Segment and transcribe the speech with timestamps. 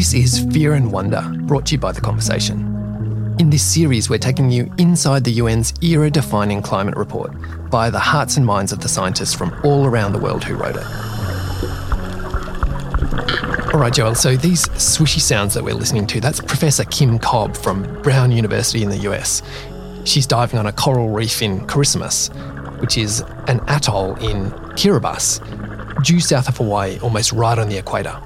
[0.00, 3.36] This is Fear and Wonder, brought to you by The Conversation.
[3.38, 7.34] In this series, we're taking you inside the UN's era defining climate report
[7.70, 10.76] via the hearts and minds of the scientists from all around the world who wrote
[10.76, 10.86] it.
[13.74, 17.54] All right, Joelle, so these swishy sounds that we're listening to, that's Professor Kim Cobb
[17.54, 19.42] from Brown University in the US.
[20.06, 22.28] She's diving on a coral reef in Christmas,
[22.78, 28.18] which is an atoll in Kiribati, due south of Hawaii, almost right on the equator.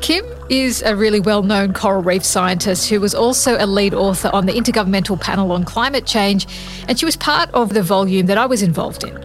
[0.00, 4.30] Kim is a really well known coral reef scientist who was also a lead author
[4.32, 6.46] on the Intergovernmental Panel on Climate Change,
[6.88, 9.16] and she was part of the volume that I was involved in.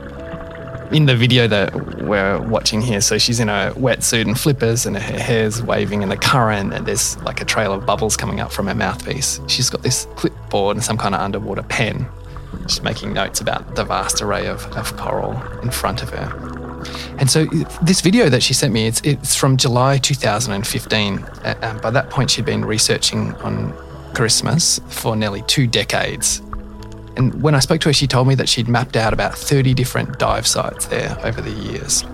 [0.94, 4.98] In the video that we're watching here, so she's in a wetsuit and flippers, and
[4.98, 8.52] her hair's waving in the current, and there's like a trail of bubbles coming up
[8.52, 9.40] from her mouthpiece.
[9.48, 12.08] She's got this clipboard and some kind of underwater pen.
[12.68, 16.49] She's making notes about the vast array of, of coral in front of her.
[17.18, 17.46] And so
[17.82, 21.20] this video that she sent me, it's, it's from July 2015.
[21.20, 23.74] Uh, by that point, she'd been researching on
[24.14, 26.42] Christmas for nearly two decades.
[27.18, 29.74] And when I spoke to her, she told me that she'd mapped out about 30
[29.74, 32.06] different dive sites there over the years.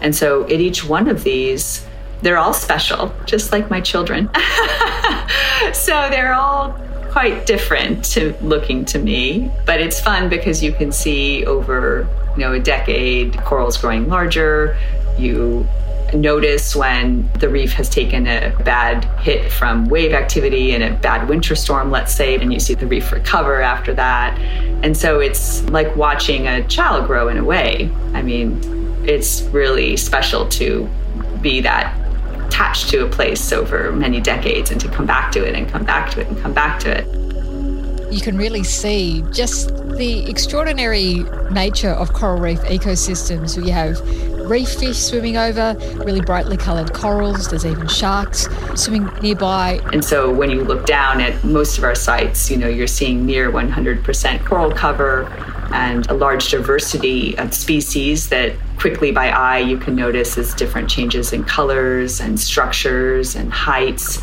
[0.00, 1.86] And so at each one of these,
[2.22, 4.28] they're all special, just like my children.
[5.72, 6.76] so they're all
[7.10, 12.40] quite different to looking to me, but it's fun because you can see over you
[12.40, 14.76] know a decade corals growing larger.
[15.18, 15.66] You
[16.14, 21.28] notice when the reef has taken a bad hit from wave activity and a bad
[21.28, 24.38] winter storm, let's say, and you see the reef recover after that.
[24.82, 27.90] And so it's like watching a child grow in a way.
[28.12, 28.60] I mean,
[29.04, 30.88] it's really special to
[31.40, 31.94] be that
[32.50, 35.84] attached to a place over many decades and to come back to it and come
[35.84, 37.06] back to it and come back to it.
[38.12, 43.56] You can really see just the extraordinary nature of coral reef ecosystems.
[43.56, 44.00] We have
[44.50, 49.78] reef fish swimming over, really brightly coloured corals, there's even sharks swimming nearby.
[49.92, 53.24] And so when you look down at most of our sites, you know, you're seeing
[53.24, 55.26] near 100% coral cover
[55.72, 60.88] and a large diversity of species that quickly by eye you can notice is different
[60.88, 64.18] changes in colors and structures and heights.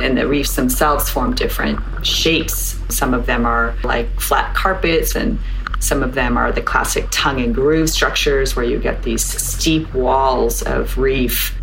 [0.00, 2.78] And the reefs themselves form different shapes.
[2.90, 5.38] Some of them are like flat carpets, and
[5.80, 9.92] some of them are the classic tongue and groove structures where you get these steep
[9.94, 11.58] walls of reef.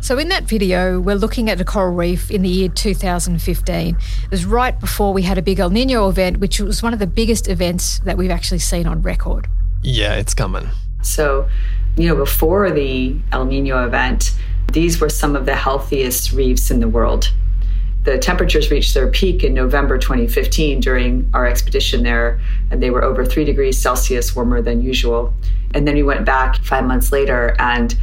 [0.00, 3.88] So, in that video, we're looking at a coral reef in the year 2015.
[3.96, 7.00] It was right before we had a big El Nino event, which was one of
[7.00, 9.48] the biggest events that we've actually seen on record.
[9.82, 10.68] Yeah, it's coming.
[11.06, 11.48] So,
[11.96, 14.36] you know, before the El Nino event,
[14.72, 17.32] these were some of the healthiest reefs in the world.
[18.04, 22.40] The temperatures reached their peak in November 2015 during our expedition there,
[22.70, 25.32] and they were over three degrees Celsius warmer than usual.
[25.74, 27.96] And then we went back five months later, and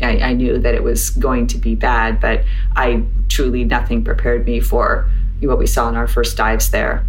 [0.00, 2.42] I, I knew that it was going to be bad, but
[2.74, 5.08] I truly nothing prepared me for
[5.40, 7.04] what we saw in our first dives there.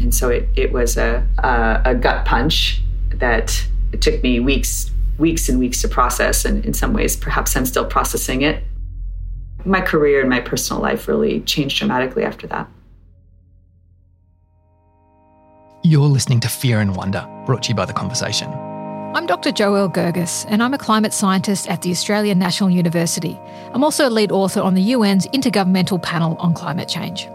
[0.00, 4.90] And so it, it was a, a, a gut punch that it took me weeks,
[5.18, 6.44] weeks and weeks to process.
[6.44, 8.62] And in some ways, perhaps I'm still processing it.
[9.64, 12.68] My career and my personal life really changed dramatically after that.
[15.82, 18.52] You're listening to Fear and Wonder, brought to you by The Conversation.
[19.12, 19.50] I'm Dr.
[19.50, 23.36] Joelle Gergis, and I'm a climate scientist at the Australian National University.
[23.72, 27.26] I'm also a lead author on the UN's Intergovernmental Panel on Climate Change.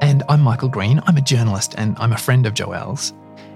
[0.00, 1.00] And I'm Michael Green.
[1.06, 3.12] I'm a journalist and I'm a friend of Joelle's.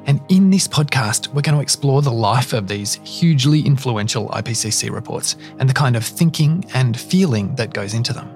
[0.07, 4.91] And in this podcast, we're going to explore the life of these hugely influential IPCC
[4.91, 8.29] reports and the kind of thinking and feeling that goes into them.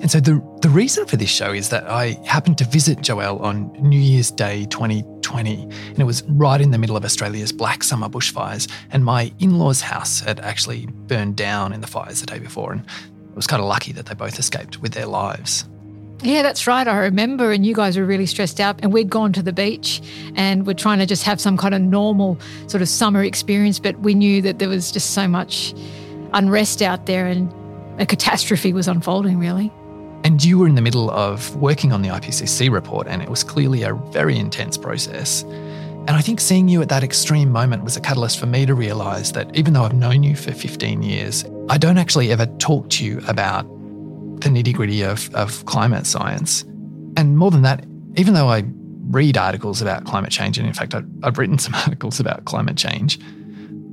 [0.00, 3.40] And so the, the reason for this show is that I happened to visit Joelle
[3.40, 7.82] on New Year's Day 2020, and it was right in the middle of Australia's black
[7.82, 8.70] summer bushfires.
[8.92, 12.70] And my in law's house had actually burned down in the fires the day before,
[12.70, 15.64] and it was kind of lucky that they both escaped with their lives.
[16.22, 16.86] Yeah, that's right.
[16.86, 18.80] I remember, and you guys were really stressed out.
[18.82, 20.02] And we'd gone to the beach
[20.34, 23.78] and we're trying to just have some kind of normal sort of summer experience.
[23.78, 25.74] But we knew that there was just so much
[26.32, 27.52] unrest out there and
[28.00, 29.72] a catastrophe was unfolding, really.
[30.24, 33.44] And you were in the middle of working on the IPCC report, and it was
[33.44, 35.42] clearly a very intense process.
[35.42, 38.74] And I think seeing you at that extreme moment was a catalyst for me to
[38.74, 42.88] realise that even though I've known you for 15 years, I don't actually ever talk
[42.90, 43.64] to you about
[44.40, 46.62] the nitty gritty of, of climate science.
[47.16, 47.84] And more than that,
[48.16, 48.64] even though I
[49.10, 52.76] read articles about climate change, and in fact, I've, I've written some articles about climate
[52.76, 53.18] change,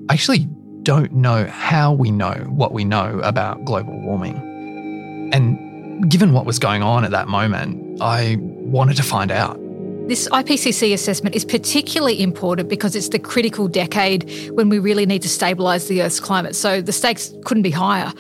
[0.10, 0.48] I actually
[0.84, 5.32] don't know how we know what we know about global warming.
[5.34, 9.60] And given what was going on at that moment, I wanted to find out.
[10.08, 15.24] This IPCC assessment is particularly important because it's the critical decade when we really need
[15.24, 16.56] to stabilise the Earth's climate.
[16.56, 18.14] So the stakes couldn't be higher.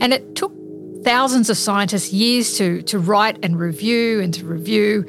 [0.00, 0.52] And it took
[1.02, 5.06] thousands of scientists years to, to write and review and to review.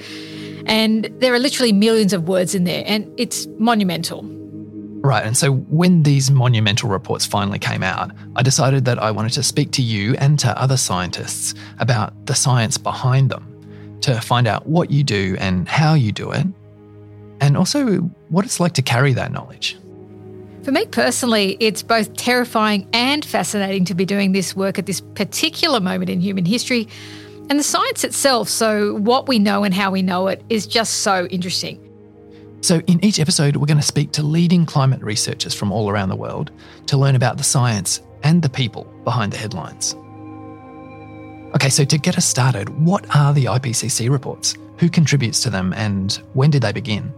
[0.66, 4.24] And there are literally millions of words in there, and it's monumental.
[5.02, 5.26] Right.
[5.26, 9.44] And so when these monumental reports finally came out, I decided that I wanted to
[9.44, 13.46] speak to you and to other scientists about the science behind them
[14.02, 16.46] to find out what you do and how you do it,
[17.42, 17.98] and also
[18.30, 19.78] what it's like to carry that knowledge.
[20.70, 25.02] For me personally, it's both terrifying and fascinating to be doing this work at this
[25.02, 26.88] particular moment in human history.
[27.50, 30.98] And the science itself, so what we know and how we know it, is just
[30.98, 31.82] so interesting.
[32.62, 36.10] So, in each episode, we're going to speak to leading climate researchers from all around
[36.10, 36.52] the world
[36.86, 39.96] to learn about the science and the people behind the headlines.
[41.56, 44.56] Okay, so to get us started, what are the IPCC reports?
[44.78, 47.12] Who contributes to them and when did they begin?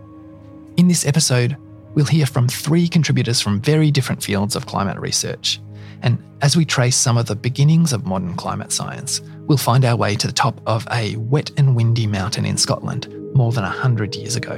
[0.78, 1.58] In this episode,
[1.94, 5.60] we'll hear from three contributors from very different fields of climate research.
[6.02, 9.96] And as we trace some of the beginnings of modern climate science, we'll find our
[9.96, 14.16] way to the top of a wet and windy mountain in Scotland more than 100
[14.16, 14.56] years ago.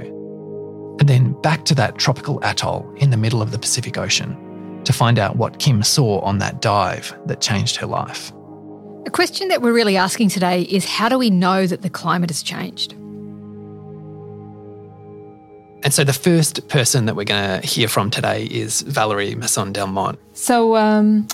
[0.99, 4.93] And then back to that tropical atoll in the middle of the Pacific Ocean to
[4.93, 8.31] find out what Kim saw on that dive that changed her life.
[9.05, 12.29] A question that we're really asking today is how do we know that the climate
[12.29, 12.95] has changed?
[15.83, 19.73] And so the first person that we're going to hear from today is Valerie Masson
[19.73, 20.17] Delmotte.
[20.33, 21.27] So um,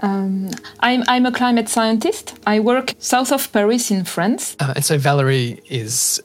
[0.00, 0.50] um,
[0.80, 2.38] I'm, I'm a climate scientist.
[2.46, 4.56] I work south of Paris in France.
[4.60, 6.22] Uh, and so Valerie is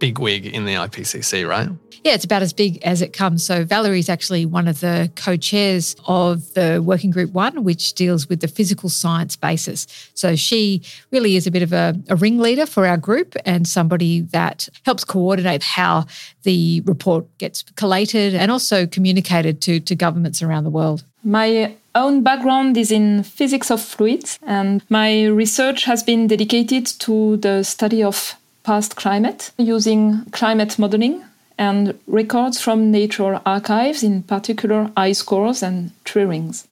[0.00, 1.68] big wig in the IPCC, right?
[2.02, 3.44] Yeah, it's about as big as it comes.
[3.44, 8.40] So Valerie's actually one of the co-chairs of the Working Group One, which deals with
[8.40, 9.86] the physical science basis.
[10.14, 14.22] So she really is a bit of a, a ringleader for our group and somebody
[14.22, 16.06] that helps coordinate how
[16.42, 21.04] the report gets collated and also communicated to, to governments around the world.
[21.22, 27.36] My own background is in physics of fluids, and my research has been dedicated to
[27.36, 31.24] the study of past climate using climate modeling
[31.58, 36.66] and records from nature archives, in particular ice cores and tree rings.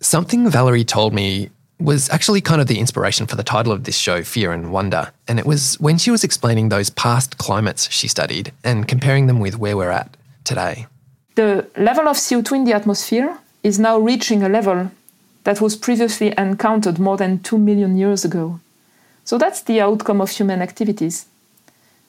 [0.00, 1.50] Something Valerie told me
[1.80, 5.12] was actually kind of the inspiration for the title of this show, Fear and Wonder.
[5.26, 9.38] And it was when she was explaining those past climates she studied and comparing them
[9.38, 10.86] with where we're at today.
[11.34, 14.90] The level of CO2 in the atmosphere is now reaching a level
[15.44, 18.60] that was previously encountered more than 2 million years ago.
[19.28, 21.26] So that's the outcome of human activities.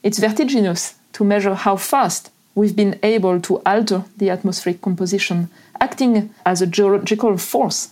[0.04, 5.50] It's vertiginous to measure how fast we've been able to alter the atmospheric composition,
[5.81, 7.89] acting as a geological force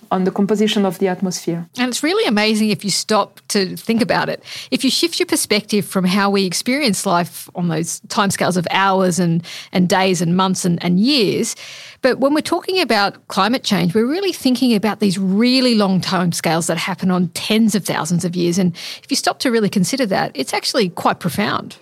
[0.12, 1.66] on the composition of the atmosphere.
[1.78, 4.40] And it's really amazing if you stop to think about it.
[4.70, 9.18] If you shift your perspective from how we experience life on those timescales of hours
[9.18, 11.56] and, and days and months and, and years,
[12.02, 16.66] but when we're talking about climate change, we're really thinking about these really long timescales
[16.68, 18.58] that happen on tens of thousands of years.
[18.58, 21.76] And if you stop to really consider that, it's actually quite profound.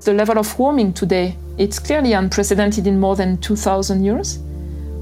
[0.00, 4.40] The level of warming today, it's clearly unprecedented in more than 2000 years.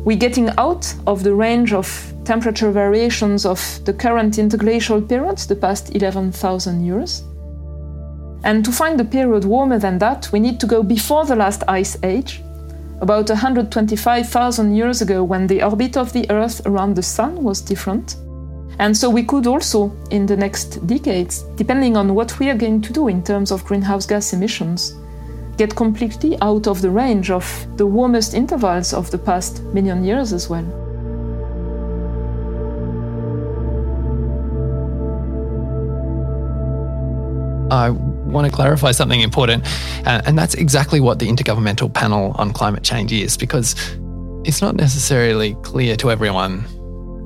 [0.04, 5.56] We're getting out of the range of temperature variations of the current interglacial periods, the
[5.56, 7.24] past 11,000 years.
[8.44, 11.62] And to find a period warmer than that, we need to go before the last
[11.68, 12.42] ice age,
[13.00, 18.16] about 125,000 years ago when the orbit of the Earth around the Sun was different.
[18.78, 22.80] And so we could also, in the next decades, depending on what we are going
[22.82, 24.94] to do in terms of greenhouse gas emissions,
[25.56, 27.44] get completely out of the range of
[27.76, 30.64] the warmest intervals of the past million years as well.
[37.70, 37.90] I
[38.32, 39.64] want to clarify something important,
[40.06, 43.74] uh, and that's exactly what the Intergovernmental Panel on Climate Change is, because
[44.44, 46.60] it's not necessarily clear to everyone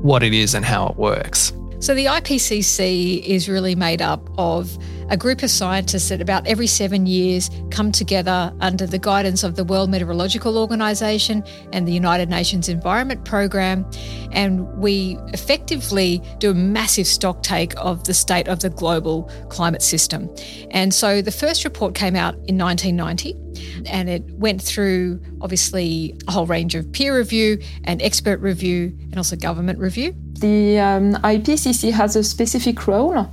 [0.03, 1.53] what it is and how it works.
[1.85, 4.79] So, the IPCC is really made up of
[5.11, 9.57] a group of scientists that about every seven years come together under the guidance of
[9.57, 13.85] the World Meteorological Organization and the United Nations Environment Program.
[14.33, 19.83] And we effectively do a massive stock take of the state of the global climate
[19.83, 20.35] system.
[20.71, 23.44] And so the first report came out in 1990
[23.87, 29.17] and it went through obviously a whole range of peer review and expert review and
[29.17, 30.15] also government review.
[30.39, 33.29] The um, IPCC has a specific role.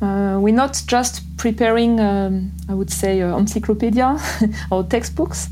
[0.00, 4.18] Uh, we're not just preparing, um, I would say, uh, encyclopedia
[4.70, 5.48] or textbooks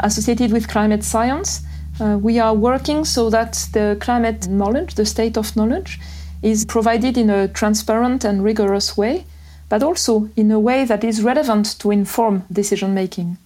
[0.00, 1.62] associated with climate science.
[2.00, 6.00] Uh, we are working so that the climate knowledge, the state of knowledge,
[6.42, 9.24] is provided in a transparent and rigorous way,
[9.68, 13.38] but also in a way that is relevant to inform decision making.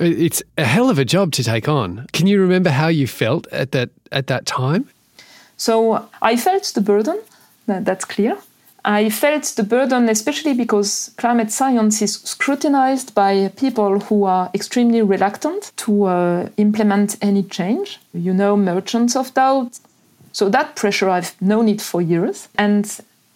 [0.00, 2.06] It's a hell of a job to take on.
[2.12, 4.88] Can you remember how you felt at that at that time?
[5.56, 7.18] So I felt the burden,
[7.66, 8.38] that's clear.
[8.82, 15.02] I felt the burden, especially because climate science is scrutinized by people who are extremely
[15.02, 17.98] reluctant to uh, implement any change.
[18.14, 19.78] You know, merchants of doubt.
[20.32, 22.48] So that pressure, I've known it for years.
[22.56, 22.86] And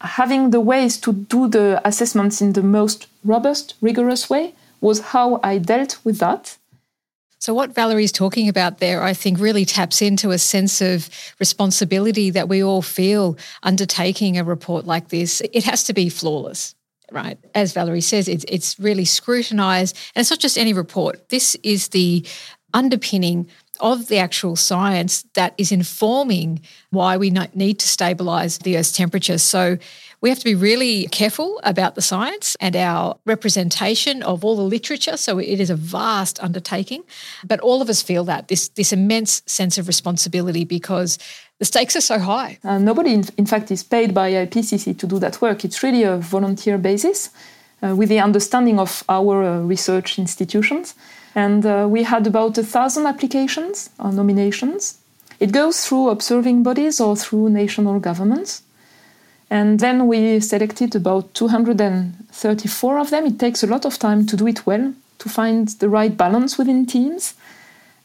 [0.01, 4.55] having the ways to do the assessments in the most robust, rigorous way
[4.85, 6.59] was how I dealt with that.
[7.39, 11.09] So, what Valerie's talking about there, I think, really taps into a sense of
[11.41, 15.41] responsibility that we all feel undertaking a report like this.
[15.53, 16.75] It has to be flawless,
[17.11, 17.39] right?
[17.55, 19.97] As Valerie says, it's, it's really scrutinized.
[20.15, 22.27] And it's not just any report, this is the
[22.75, 23.49] underpinning
[23.81, 26.61] of the actual science that is informing
[26.91, 29.39] why we need to stabilize the Earth's temperature.
[29.39, 29.79] So,
[30.25, 34.63] we have to be really careful about the science and our representation of all the
[34.63, 35.19] literature.
[35.19, 37.05] So it is a vast undertaking.
[37.47, 41.19] But all of us feel that this, this immense sense of responsibility because
[41.59, 42.59] the stakes are so high.
[42.65, 45.63] Uh, nobody, in, in, fact, is paid by IPCC to do that work.
[45.63, 47.29] It's really a volunteer basis
[47.83, 50.95] uh, with the understanding of our uh, research institutions.
[51.35, 54.97] And uh, we had about a thousand applications or nominations.
[55.39, 58.63] It goes through observing bodies or through national governments.
[59.55, 63.25] And then we selected about 234 of them.
[63.25, 66.59] It takes a lot of time to do it well, to find the right balance
[66.59, 67.35] within teams.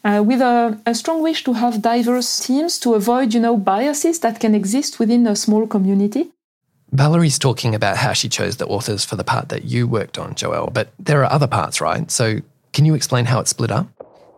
[0.04, 4.20] Uh, with a, a, strong wish to have diverse teams to avoid, you know, biases
[4.20, 6.30] that can exist within a small community.
[6.92, 10.36] Valerie's talking about how she chose the authors for the part that you worked on,
[10.36, 12.08] Joelle, but there are other parts, right?
[12.12, 12.38] So
[12.72, 13.88] can you explain how it's split up?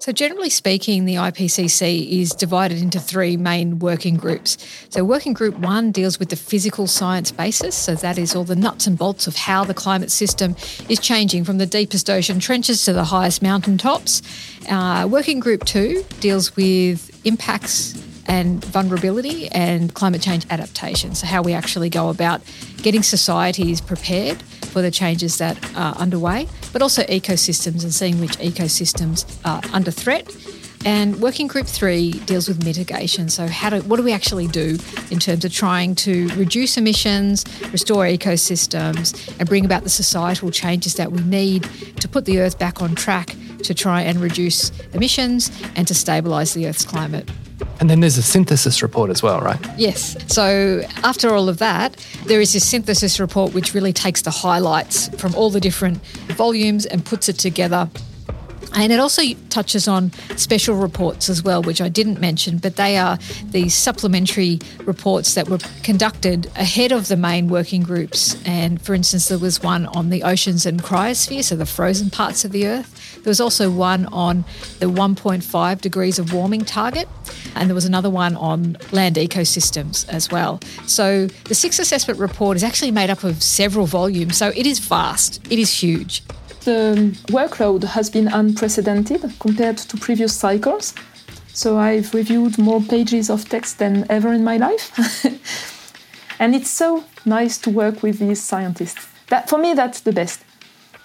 [0.03, 4.59] So, generally speaking, the IPCC is divided into three main working groups.
[4.89, 7.77] So, working group one deals with the physical science basis.
[7.77, 10.57] So, that is all the nuts and bolts of how the climate system
[10.89, 14.23] is changing from the deepest ocean trenches to the highest mountain tops.
[14.69, 17.95] Uh, working group two deals with impacts
[18.27, 21.15] and vulnerability and climate change adaptation.
[21.15, 22.41] So, how we actually go about
[22.83, 28.39] getting societies prepared for the changes that are underway, but also ecosystems and seeing which
[28.39, 30.35] ecosystems are under threat.
[30.85, 33.29] And working group three deals with mitigation.
[33.29, 34.79] So, how do what do we actually do
[35.11, 40.95] in terms of trying to reduce emissions, restore ecosystems, and bring about the societal changes
[40.95, 41.69] that we need
[42.01, 46.55] to put the Earth back on track to try and reduce emissions and to stabilise
[46.55, 47.31] the Earth's climate.
[47.81, 49.59] And then there's a synthesis report as well, right?
[49.77, 50.17] Yes.
[50.33, 55.09] So after all of that, there is this synthesis report which really takes the highlights
[55.21, 56.05] from all the different
[56.37, 57.89] volumes and puts it together
[58.75, 62.97] and it also touches on special reports as well, which I didn't mention, but they
[62.97, 68.37] are these supplementary reports that were conducted ahead of the main working groups.
[68.47, 72.45] And for instance, there was one on the oceans and cryosphere, so the frozen parts
[72.45, 73.21] of the Earth.
[73.23, 74.45] There was also one on
[74.81, 77.09] the 1.5 degrees of warming target,
[77.55, 80.61] and there was another one on land ecosystems as well.
[80.87, 84.79] So the sixth assessment report is actually made up of several volumes, so it is
[84.79, 86.23] vast, it is huge.
[86.65, 90.95] The workload has been unprecedented compared to previous cycles.
[91.53, 94.93] So I've reviewed more pages of text than ever in my life.
[96.39, 99.09] and it's so nice to work with these scientists.
[99.29, 100.45] That for me that's the best.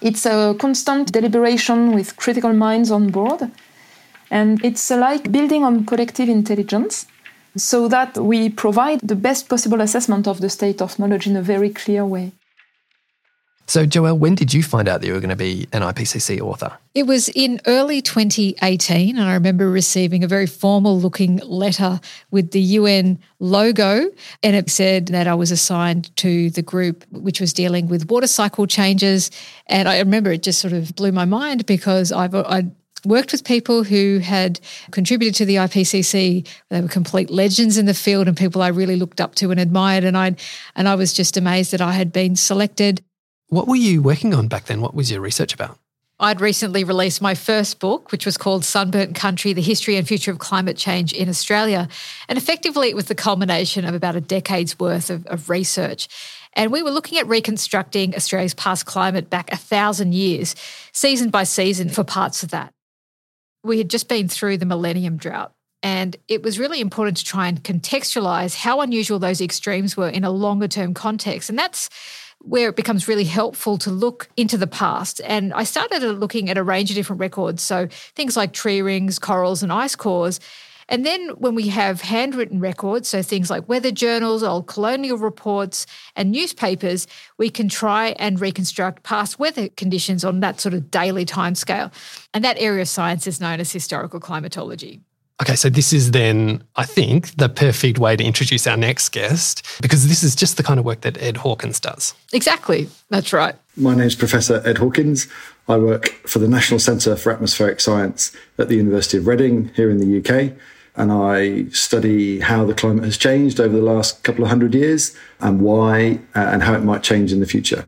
[0.00, 3.50] It's a constant deliberation with critical minds on board.
[4.30, 7.06] And it's uh, like building on collective intelligence
[7.56, 11.42] so that we provide the best possible assessment of the state of knowledge in a
[11.42, 12.32] very clear way.
[13.68, 16.40] So, Joelle, when did you find out that you were going to be an IPCC
[16.40, 16.72] author?
[16.94, 22.52] It was in early 2018, and I remember receiving a very formal looking letter with
[22.52, 24.10] the UN logo,
[24.42, 28.26] and it said that I was assigned to the group which was dealing with water
[28.26, 29.30] cycle changes.
[29.66, 32.70] And I remember it just sort of blew my mind because I've I
[33.04, 34.60] worked with people who had
[34.90, 36.48] contributed to the IPCC.
[36.70, 39.60] They were complete legends in the field and people I really looked up to and
[39.60, 40.04] admired.
[40.04, 40.36] And I
[40.74, 43.02] and I was just amazed that I had been selected
[43.48, 44.80] what were you working on back then?
[44.80, 45.78] What was your research about?
[46.20, 50.32] I'd recently released my first book, which was called Sunburnt Country The History and Future
[50.32, 51.88] of Climate Change in Australia.
[52.28, 56.08] And effectively, it was the culmination of about a decade's worth of, of research.
[56.54, 60.56] And we were looking at reconstructing Australia's past climate back a thousand years,
[60.92, 62.74] season by season, for parts of that.
[63.62, 65.52] We had just been through the millennium drought.
[65.84, 70.24] And it was really important to try and contextualize how unusual those extremes were in
[70.24, 71.48] a longer term context.
[71.48, 71.88] And that's
[72.40, 75.20] where it becomes really helpful to look into the past.
[75.24, 77.62] And I started looking at a range of different records.
[77.62, 80.40] So things like tree rings, corals, and ice cores.
[80.90, 85.84] And then when we have handwritten records, so things like weather journals, old colonial reports,
[86.16, 91.26] and newspapers, we can try and reconstruct past weather conditions on that sort of daily
[91.26, 91.92] timescale.
[92.32, 95.02] And that area of science is known as historical climatology.
[95.40, 99.64] Okay, so this is then, I think, the perfect way to introduce our next guest
[99.80, 102.12] because this is just the kind of work that Ed Hawkins does.
[102.32, 102.88] Exactly.
[103.10, 103.54] That's right.
[103.76, 105.28] My name is Professor Ed Hawkins.
[105.68, 109.90] I work for the National Centre for Atmospheric Science at the University of Reading here
[109.90, 110.54] in the UK.
[110.96, 115.14] And I study how the climate has changed over the last couple of hundred years
[115.38, 117.86] and why uh, and how it might change in the future.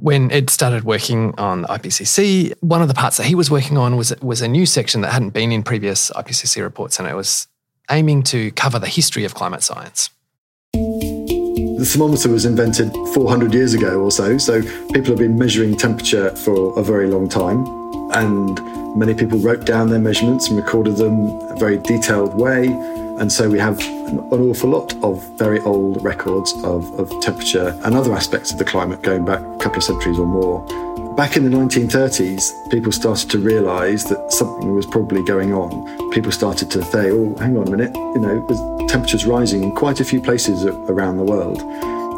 [0.00, 3.96] When Ed started working on IPCC, one of the parts that he was working on
[3.96, 7.48] was, was a new section that hadn't been in previous IPCC reports, and it was
[7.90, 10.10] aiming to cover the history of climate science.
[10.72, 14.62] The thermometer was invented 400 years ago or so, so
[14.92, 17.66] people have been measuring temperature for a very long time.
[18.12, 22.68] And many people wrote down their measurements and recorded them a very detailed way.
[23.18, 27.94] And so we have an, awful lot of very old records of, of temperature and
[27.94, 30.64] other aspects of the climate going back a couple of centuries or more.
[31.16, 36.10] Back in the 1930s, people started to realise that something was probably going on.
[36.12, 39.98] People started to say, oh, hang on a minute, you know, temperature's rising in quite
[39.98, 41.60] a few places around the world.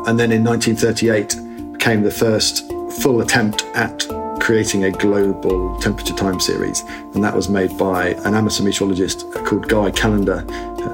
[0.07, 4.07] And then in 1938 came the first full attempt at
[4.41, 6.81] creating a global temperature time series.
[7.15, 10.45] And that was made by an amateur meteorologist called Guy Callendar,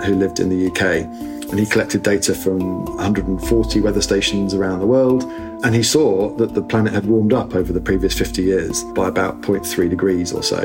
[0.05, 1.07] who lived in the UK.
[1.49, 5.25] And he collected data from 140 weather stations around the world.
[5.65, 9.09] And he saw that the planet had warmed up over the previous 50 years by
[9.09, 10.61] about 0.3 degrees or so.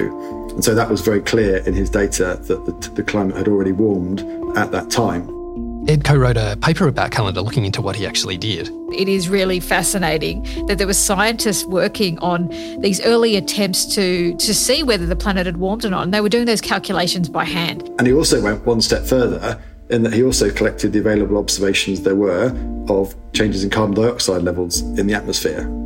[0.49, 3.71] And so that was very clear in his data that the, the climate had already
[3.71, 4.21] warmed
[4.57, 5.40] at that time.
[5.87, 8.69] Ed co wrote a paper about Callendar looking into what he actually did.
[8.93, 12.47] It is really fascinating that there were scientists working on
[12.81, 16.03] these early attempts to, to see whether the planet had warmed or not.
[16.03, 17.89] And they were doing those calculations by hand.
[17.97, 22.01] And he also went one step further in that he also collected the available observations
[22.01, 22.55] there were
[22.87, 25.80] of changes in carbon dioxide levels in the atmosphere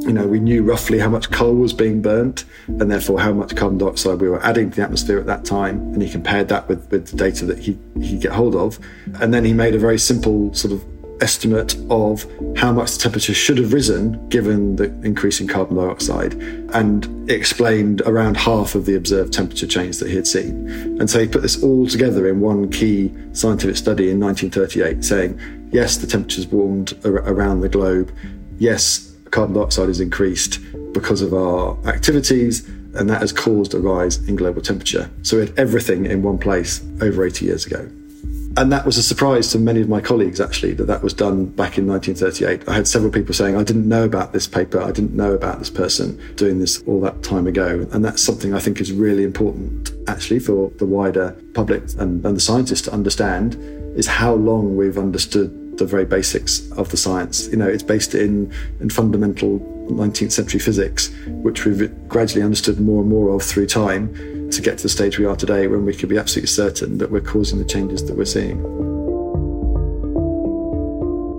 [0.00, 3.54] you know, we knew roughly how much coal was being burnt and therefore how much
[3.54, 5.76] carbon dioxide we were adding to the atmosphere at that time.
[5.92, 8.78] And he compared that with, with the data that he, he get hold of.
[9.20, 10.82] And then he made a very simple sort of
[11.22, 12.26] estimate of
[12.56, 16.32] how much the temperature should have risen given the increase in carbon dioxide
[16.72, 20.66] and explained around half of the observed temperature change that he had seen.
[20.98, 25.68] And so he put this all together in one key scientific study in 1938 saying,
[25.72, 28.12] yes, the temperature's warmed ar- around the globe.
[28.58, 30.60] Yes, carbon dioxide has increased
[30.92, 35.10] because of our activities, and that has caused a rise in global temperature.
[35.22, 37.88] So we had everything in one place over 80 years ago.
[38.56, 41.46] And that was a surprise to many of my colleagues, actually, that that was done
[41.46, 42.68] back in 1938.
[42.68, 45.60] I had several people saying, I didn't know about this paper, I didn't know about
[45.60, 47.86] this person doing this all that time ago.
[47.92, 52.36] And that's something I think is really important, actually, for the wider public and, and
[52.36, 53.54] the scientists to understand
[53.96, 57.48] is how long we've understood the very basics of the science.
[57.48, 59.58] You know, it's based in, in fundamental
[59.90, 64.14] 19th century physics, which we've gradually understood more and more of through time
[64.50, 67.10] to get to the stage we are today when we can be absolutely certain that
[67.10, 68.60] we're causing the changes that we're seeing.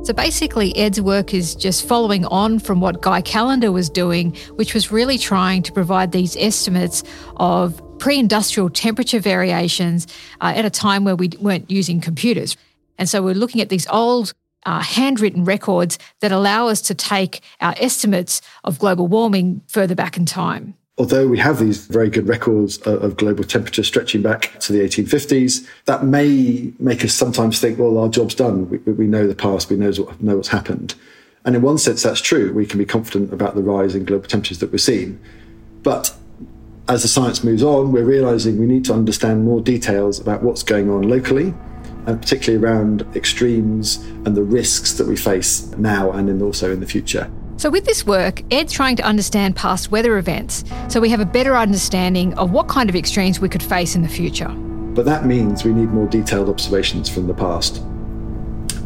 [0.03, 4.73] So basically, Ed's work is just following on from what Guy Callendar was doing, which
[4.73, 7.03] was really trying to provide these estimates
[7.37, 10.07] of pre industrial temperature variations
[10.41, 12.57] uh, at a time where we weren't using computers.
[13.01, 14.31] And so we're looking at these old
[14.63, 20.17] uh, handwritten records that allow us to take our estimates of global warming further back
[20.17, 20.75] in time.
[20.99, 25.67] Although we have these very good records of global temperature stretching back to the 1850s,
[25.85, 28.69] that may make us sometimes think, well, our job's done.
[28.69, 30.93] We, we know the past, we know, know what's happened.
[31.43, 32.53] And in one sense, that's true.
[32.53, 35.19] We can be confident about the rise in global temperatures that we're seeing.
[35.81, 36.15] But
[36.87, 40.61] as the science moves on, we're realizing we need to understand more details about what's
[40.61, 41.55] going on locally
[42.07, 46.79] and particularly around extremes and the risks that we face now and in also in
[46.79, 47.29] the future.
[47.57, 51.25] So, with this work, Ed's trying to understand past weather events so we have a
[51.25, 54.49] better understanding of what kind of extremes we could face in the future.
[54.49, 57.83] But that means we need more detailed observations from the past.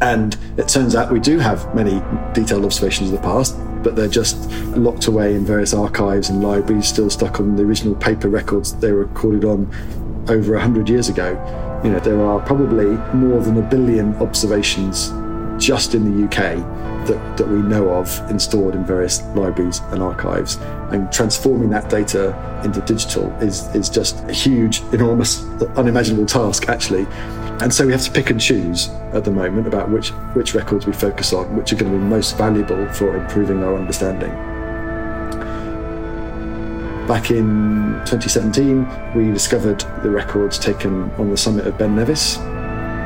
[0.02, 2.02] And it turns out we do have many
[2.34, 6.88] detailed observations of the past, but they're just locked away in various archives and libraries,
[6.88, 9.72] still stuck on the original paper records they were recorded on
[10.28, 11.36] over 100 years ago.
[11.86, 15.14] You know, there are probably more than a billion observations
[15.64, 16.58] just in the UK
[17.06, 20.56] that, that we know of installed in various libraries and archives.
[20.90, 25.46] And transforming that data into digital is, is just a huge, enormous,
[25.78, 27.06] unimaginable task, actually.
[27.62, 30.88] And so we have to pick and choose at the moment about which, which records
[30.88, 34.55] we focus on, which are going to be most valuable for improving our understanding.
[37.08, 42.38] Back in 2017, we discovered the records taken on the summit of Ben Nevis.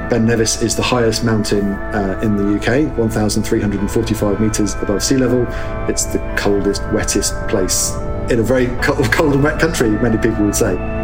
[0.10, 5.46] Ben Nevis is the highest mountain uh, in the UK, 1,345 metres above sea level.
[5.90, 7.92] It's the coldest, wettest place
[8.32, 10.99] in a very cold, cold and wet country, many people would say.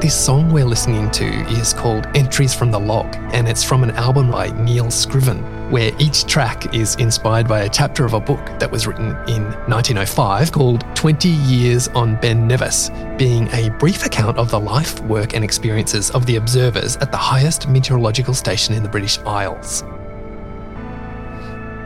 [0.00, 3.92] This song we're listening to is called Entries from the Log, and it's from an
[3.92, 8.44] album by Neil Scriven, where each track is inspired by a chapter of a book
[8.58, 14.36] that was written in 1905 called 20 Years on Ben Nevis, being a brief account
[14.36, 18.82] of the life, work, and experiences of the observers at the highest meteorological station in
[18.82, 19.82] the British Isles.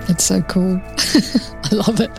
[0.09, 0.81] That's so cool.
[0.99, 2.11] I love it.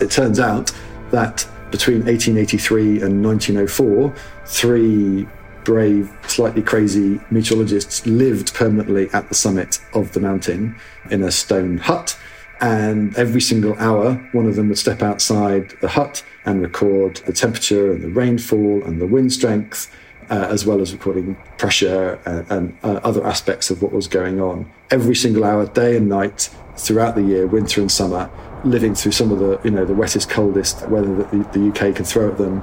[0.00, 0.72] it turns out
[1.10, 4.14] that between 1883 and 1904,
[4.46, 5.26] three
[5.64, 10.74] brave, slightly crazy meteorologists lived permanently at the summit of the mountain
[11.10, 12.18] in a stone hut.
[12.60, 17.32] And every single hour, one of them would step outside the hut and record the
[17.32, 19.94] temperature and the rainfall and the wind strength,
[20.30, 24.40] uh, as well as recording pressure and, and uh, other aspects of what was going
[24.40, 24.70] on.
[24.90, 28.30] Every single hour, day and night, throughout the year, winter and summer,
[28.64, 31.94] living through some of the, you know, the wettest, coldest weather that the, the UK
[31.94, 32.62] can throw at them.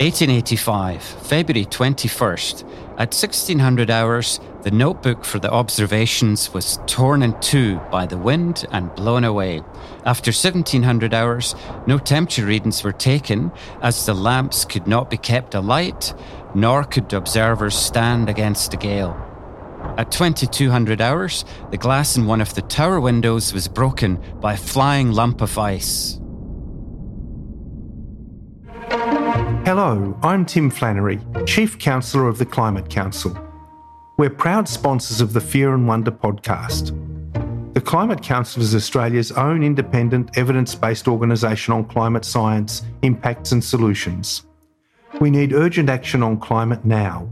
[0.00, 2.62] 1885, February 21st.
[2.92, 8.64] At 1600 hours, the notebook for the observations was torn in two by the wind
[8.72, 9.62] and blown away.
[10.04, 11.54] After 1700 hours,
[11.86, 16.14] no temperature readings were taken as the lamps could not be kept alight,
[16.54, 19.31] nor could observers stand against the gale.
[19.98, 24.56] At 2200 hours, the glass in one of the tower windows was broken by a
[24.56, 26.18] flying lump of ice.
[29.64, 33.36] Hello, I'm Tim Flannery, Chief Counsellor of the Climate Council.
[34.18, 36.92] We're proud sponsors of the Fear and Wonder podcast.
[37.74, 43.62] The Climate Council is Australia's own independent, evidence based organisation on climate science, impacts, and
[43.62, 44.44] solutions.
[45.20, 47.28] We need urgent action on climate now.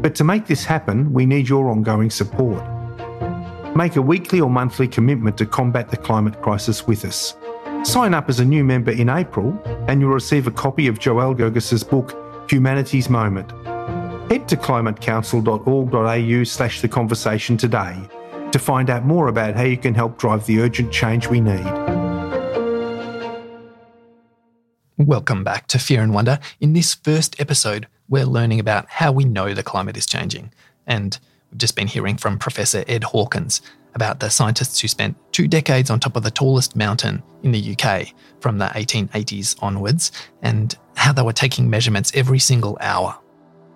[0.00, 2.62] But to make this happen, we need your ongoing support.
[3.74, 7.34] Make a weekly or monthly commitment to combat the climate crisis with us.
[7.82, 11.36] Sign up as a new member in April and you'll receive a copy of Joelle
[11.36, 12.16] Gergis's book,
[12.50, 13.50] Humanity's Moment.
[14.30, 17.96] Head to climatecouncil.org.au slash the conversation today
[18.52, 21.66] to find out more about how you can help drive the urgent change we need.
[24.96, 26.40] Welcome back to Fear and Wonder.
[26.60, 30.52] In this first episode, we're learning about how we know the climate is changing.
[30.86, 31.18] And
[31.50, 33.60] we've just been hearing from Professor Ed Hawkins
[33.94, 37.76] about the scientists who spent two decades on top of the tallest mountain in the
[37.76, 38.08] UK
[38.40, 43.18] from the 1880s onwards and how they were taking measurements every single hour.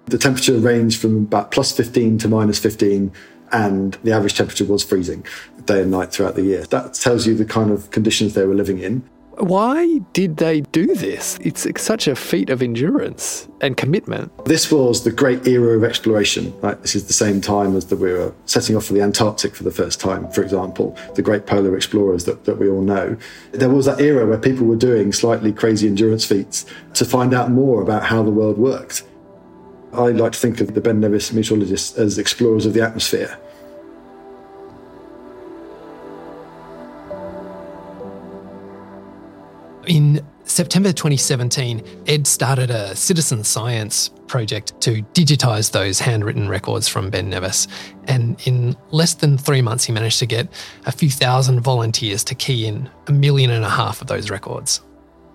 [0.06, 3.12] The temperature ranged from about plus 15 to minus 15,
[3.52, 5.24] and the average temperature was freezing
[5.66, 6.64] day and night throughout the year.
[6.64, 9.08] That tells you the kind of conditions they were living in.
[9.42, 11.36] Why did they do this?
[11.40, 14.30] It's such a feat of endurance and commitment.
[14.44, 16.56] This was the great era of exploration.
[16.60, 16.80] Right?
[16.80, 19.64] This is the same time as that we were setting off for the Antarctic for
[19.64, 23.16] the first time, for example, the great polar explorers that, that we all know.
[23.50, 27.50] There was that era where people were doing slightly crazy endurance feats to find out
[27.50, 29.02] more about how the world worked.
[29.92, 33.36] I like to think of the Ben Nevis meteorologists as explorers of the atmosphere.
[39.86, 47.10] In September 2017, Ed started a citizen science project to digitise those handwritten records from
[47.10, 47.66] Ben Nevis.
[48.04, 50.48] And in less than three months, he managed to get
[50.86, 54.82] a few thousand volunteers to key in a million and a half of those records.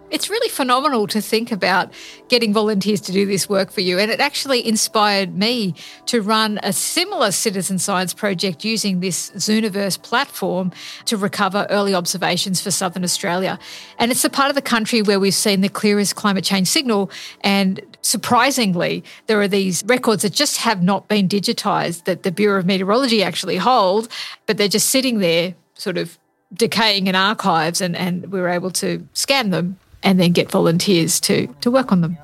[0.09, 1.91] It's really phenomenal to think about
[2.29, 3.99] getting volunteers to do this work for you.
[3.99, 10.01] And it actually inspired me to run a similar citizen science project using this Zooniverse
[10.01, 10.71] platform
[11.05, 13.59] to recover early observations for Southern Australia.
[13.99, 17.11] And it's a part of the country where we've seen the clearest climate change signal.
[17.41, 22.59] And surprisingly, there are these records that just have not been digitised that the Bureau
[22.59, 24.07] of Meteorology actually hold,
[24.45, 26.17] but they're just sitting there, sort of
[26.53, 31.19] decaying in archives, and, and we were able to scan them and then get volunteers
[31.19, 32.17] to, to work on them.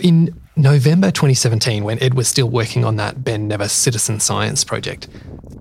[0.00, 5.08] In November 2017, when Ed was still working on that Ben Nevis citizen science project,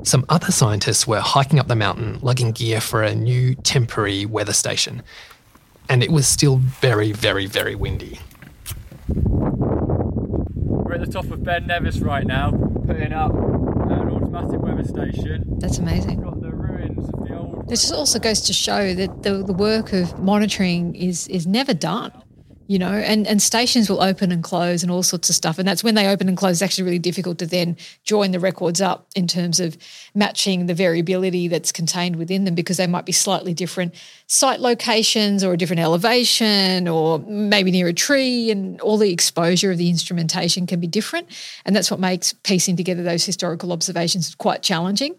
[0.03, 4.51] some other scientists were hiking up the mountain lugging gear for a new temporary weather
[4.51, 5.01] station.
[5.87, 8.19] And it was still very, very, very windy.
[9.07, 12.51] We're at the top of Ben Nevis right now,
[12.85, 15.45] putting up an automatic weather station.
[15.59, 16.21] That's amazing.
[17.73, 17.79] Old.
[17.79, 22.11] This also goes to show that the, the work of monitoring is is never done.
[22.65, 25.59] You know, and, and stations will open and close and all sorts of stuff.
[25.59, 28.39] And that's when they open and close, it's actually really difficult to then join the
[28.39, 29.75] records up in terms of
[30.15, 33.93] matching the variability that's contained within them because they might be slightly different
[34.27, 39.71] site locations or a different elevation or maybe near a tree and all the exposure
[39.71, 41.27] of the instrumentation can be different.
[41.65, 45.15] And that's what makes piecing together those historical observations quite challenging.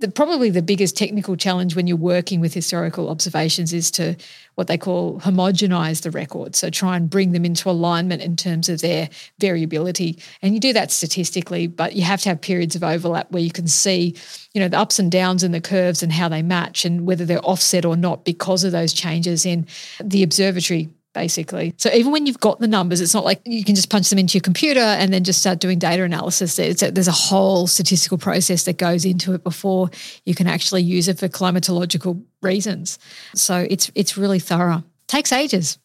[0.00, 4.16] The, probably the biggest technical challenge when you're working with historical observations is to
[4.56, 6.56] what they call homogenize the record.
[6.56, 10.18] So try and bring them into alignment in terms of their variability.
[10.42, 13.52] And you do that statistically, but you have to have periods of overlap where you
[13.52, 14.16] can see,
[14.52, 17.24] you know, the ups and downs in the curves and how they match and whether
[17.24, 19.66] they're offset or not because of those changes in
[20.02, 21.72] the observatory basically.
[21.78, 24.18] So even when you've got the numbers, it's not like you can just punch them
[24.18, 26.58] into your computer and then just start doing data analysis.
[26.58, 29.90] A, there's a whole statistical process that goes into it before
[30.26, 32.98] you can actually use it for climatological reasons.
[33.34, 34.84] So it's it's really thorough.
[35.06, 35.78] Takes ages.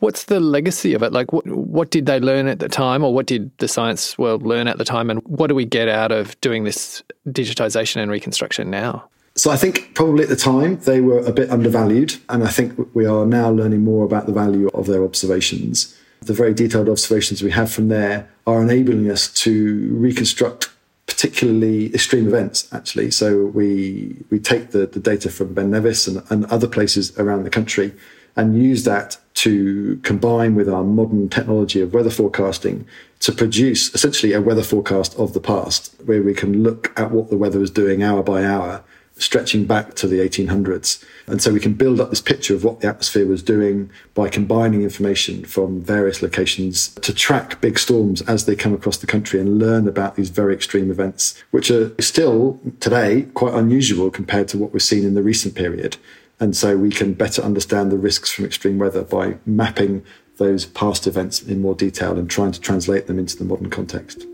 [0.00, 1.12] What's the legacy of it?
[1.12, 4.44] Like, what, what did they learn at the time, or what did the science world
[4.44, 8.08] learn at the time, and what do we get out of doing this digitization and
[8.08, 9.08] reconstruction now?
[9.38, 12.76] So I think probably at the time they were a bit undervalued, and I think
[12.92, 15.96] we are now learning more about the value of their observations.
[16.22, 20.70] The very detailed observations we have from there are enabling us to reconstruct
[21.06, 26.22] particularly extreme events actually so we we take the, the data from ben nevis and,
[26.28, 27.92] and other places around the country
[28.36, 32.86] and use that to combine with our modern technology of weather forecasting
[33.20, 37.30] to produce essentially a weather forecast of the past where we can look at what
[37.30, 38.84] the weather is doing hour by hour
[39.18, 41.04] stretching back to the 1800s.
[41.26, 44.28] And so we can build up this picture of what the atmosphere was doing by
[44.28, 49.40] combining information from various locations to track big storms as they come across the country
[49.40, 54.58] and learn about these very extreme events, which are still today quite unusual compared to
[54.58, 55.96] what we've seen in the recent period.
[56.40, 60.04] And so we can better understand the risks from extreme weather by mapping
[60.36, 64.24] those past events in more detail and trying to translate them into the modern context.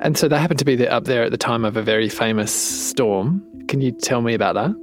[0.00, 2.52] And so they happened to be up there at the time of a very famous
[2.52, 3.44] storm.
[3.68, 4.74] Can you tell me about that?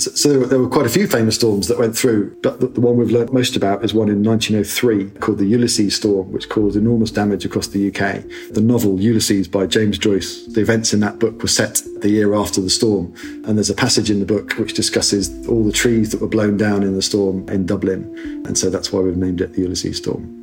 [0.00, 2.80] So, so there were quite a few famous storms that went through, but the, the,
[2.80, 6.76] one we've learnt most about is one in 1903 called the Ulysses storm, which caused
[6.76, 8.24] enormous damage across the UK.
[8.52, 12.34] The novel Ulysses by James Joyce, the events in that book were set the year
[12.34, 13.12] after the storm.
[13.44, 16.56] And there's a passage in the book which discusses all the trees that were blown
[16.56, 18.04] down in the storm in Dublin.
[18.46, 20.39] And so that's why we've named it the Ulysses storm.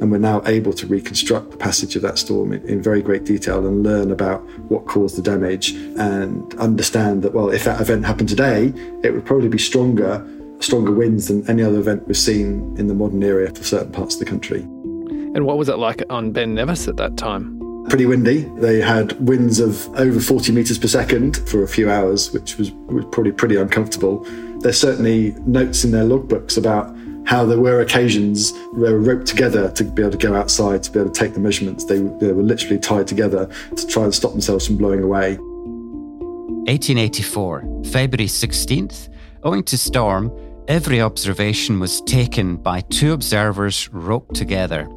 [0.00, 3.24] And we're now able to reconstruct the passage of that storm in, in, very great
[3.24, 8.06] detail and learn about what caused the damage and understand that, well, if that event
[8.06, 10.26] happened today, it would probably be stronger,
[10.60, 14.14] stronger winds than any other event we've seen in the modern era for certain parts
[14.14, 14.60] of the country.
[14.60, 17.58] And what was it like on Ben Nevis at that time?
[17.90, 18.42] Pretty windy.
[18.56, 22.72] They had winds of over 40 metres per second for a few hours, which was,
[22.72, 24.24] was probably pretty uncomfortable.
[24.60, 26.94] There's certainly notes in their logbooks about
[27.30, 30.82] how there were occasions where they were roped together to be able to go outside
[30.82, 31.84] to be able to take the measurements.
[31.84, 35.36] They, they were literally tied together to try and stop themselves from blowing away.
[35.36, 39.08] 1884, February 16th,
[39.44, 40.32] owing to storm,
[40.66, 44.88] every observation was taken by two observers roped together.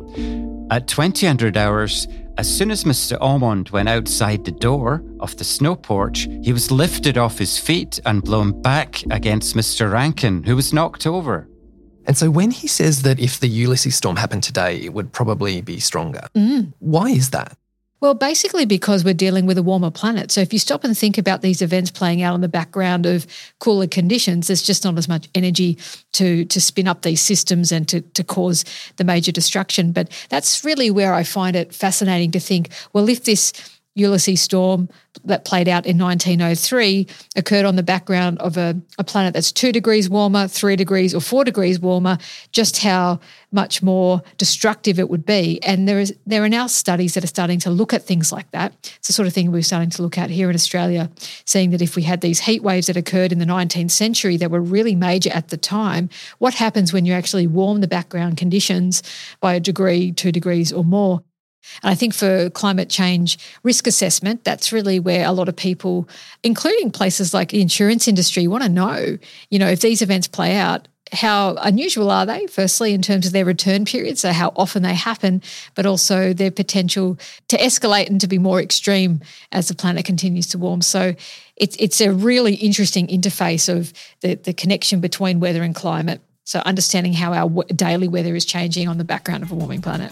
[0.71, 2.07] At 2000 hours,
[2.39, 3.15] as soon as Mr.
[3.19, 7.99] Omond went outside the door of the snow porch, he was lifted off his feet
[8.07, 9.91] and blown back against Mr.
[9.91, 11.47] Rankin, who was knocked over.
[12.05, 15.61] And so when he says that if the Ulysses storm happened today, it would probably
[15.61, 16.73] be stronger, mm.
[16.79, 17.57] why is that?
[18.03, 20.29] Well, basically because we're dealing with a warmer planet.
[20.29, 23.25] So if you stop and think about these events playing out on the background of
[23.59, 25.77] cooler conditions, there's just not as much energy
[26.11, 28.65] to to spin up these systems and to, to cause
[28.97, 29.93] the major destruction.
[29.93, 33.53] But that's really where I find it fascinating to think, well, if this
[33.95, 34.89] Ulysses storm
[35.25, 39.71] that played out in 1903 occurred on the background of a, a, planet that's two
[39.71, 42.17] degrees warmer, three degrees, or four degrees warmer,
[42.51, 43.19] just how
[43.51, 45.61] much more destructive it would be.
[45.61, 48.49] And there is there are now studies that are starting to look at things like
[48.51, 48.73] that.
[48.97, 51.11] It's the sort of thing we're starting to look at here in Australia,
[51.45, 54.49] seeing that if we had these heat waves that occurred in the 19th century that
[54.49, 59.03] were really major at the time, what happens when you actually warm the background conditions
[59.39, 61.21] by a degree, two degrees, or more?
[61.81, 66.07] And I think for climate change risk assessment, that's really where a lot of people,
[66.43, 69.17] including places like the insurance industry, want to know,
[69.49, 73.33] you know, if these events play out, how unusual are they, firstly, in terms of
[73.33, 75.41] their return period, so how often they happen,
[75.75, 77.17] but also their potential
[77.49, 79.21] to escalate and to be more extreme
[79.51, 80.81] as the planet continues to warm.
[80.81, 81.13] So
[81.55, 86.21] it's, it's a really interesting interface of the, the connection between weather and climate.
[86.45, 90.11] So understanding how our daily weather is changing on the background of a warming planet.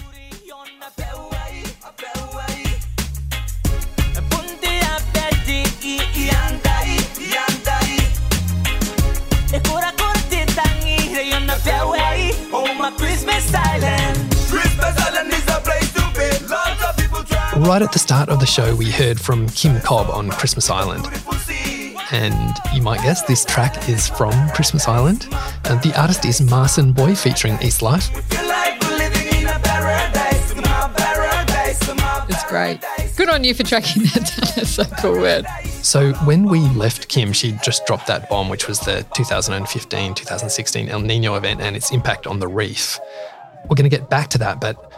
[17.58, 21.06] Right at the start of the show, we heard from Kim Cobb on Christmas Island.
[22.12, 25.28] And you might guess this track is from Christmas Island.
[25.65, 28.10] And the artist is Marson Boy featuring Eastlife.
[28.32, 28.81] It's
[32.52, 32.80] great.
[33.16, 34.52] Good on you for tracking that down.
[34.56, 35.46] That's so cool word.
[35.82, 40.90] So when we left Kim, she just dropped that bomb, which was the 2015 2016
[40.90, 43.00] El Nino event and its impact on the reef.
[43.64, 44.90] We're going to get back to that, but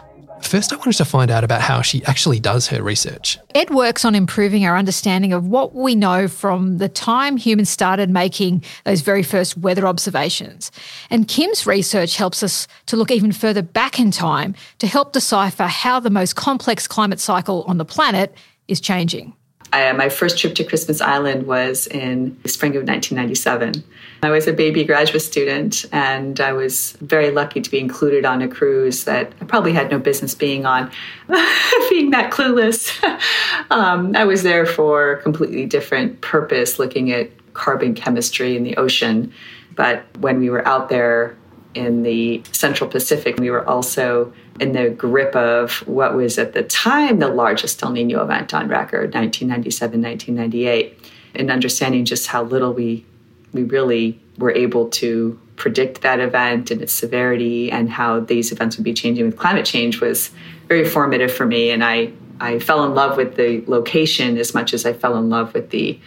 [0.46, 3.38] First, I wanted to find out about how she actually does her research.
[3.54, 8.10] Ed works on improving our understanding of what we know from the time humans started
[8.10, 10.70] making those very first weather observations.
[11.10, 15.64] And Kim's research helps us to look even further back in time to help decipher
[15.64, 18.34] how the most complex climate cycle on the planet
[18.68, 19.34] is changing.
[19.74, 23.82] I, my first trip to Christmas Island was in spring of 1997.
[24.22, 28.40] I was a baby graduate student, and I was very lucky to be included on
[28.40, 30.92] a cruise that I probably had no business being on,
[31.90, 33.02] being that clueless.
[33.72, 38.76] um, I was there for a completely different purpose, looking at carbon chemistry in the
[38.76, 39.32] ocean.
[39.74, 41.36] But when we were out there
[41.74, 46.62] in the Central Pacific, we were also in the grip of what was at the
[46.62, 52.72] time the largest El Nino event on record, 1997, 1998, and understanding just how little
[52.72, 53.04] we
[53.52, 58.76] we really were able to predict that event and its severity and how these events
[58.76, 60.30] would be changing with climate change was
[60.66, 61.70] very formative for me.
[61.70, 65.30] And I, I fell in love with the location as much as I fell in
[65.30, 65.98] love with the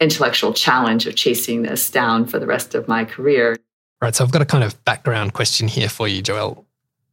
[0.00, 3.56] intellectual challenge of chasing this down for the rest of my career.
[4.02, 4.16] Right.
[4.16, 6.64] So I've got a kind of background question here for you, Joelle.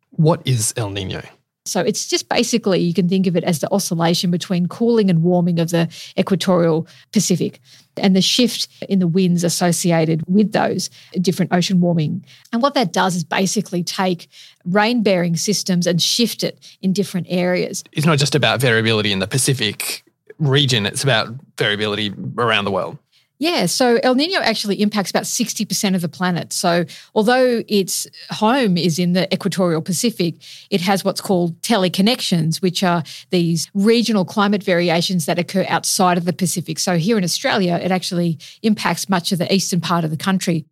[0.10, 1.22] What is El Nino?
[1.66, 5.22] So it's just basically, you can think of it as the oscillation between cooling and
[5.22, 7.60] warming of the equatorial Pacific
[7.96, 10.90] and the shift in the winds associated with those
[11.22, 12.26] different ocean warming.
[12.52, 14.28] And what that does is basically take
[14.66, 17.84] rain bearing systems and shift it in different areas.
[17.92, 20.04] It's not just about variability in the Pacific
[20.40, 22.98] region, it's about variability around the world.
[23.42, 26.52] Yeah, so El Nino actually impacts about 60% of the planet.
[26.52, 26.84] So,
[27.16, 30.36] although its home is in the equatorial Pacific,
[30.70, 36.26] it has what's called teleconnections, which are these regional climate variations that occur outside of
[36.26, 36.80] the Pacific.
[36.80, 40.66] So, here in Australia, it actually impacts much of the eastern part of the country.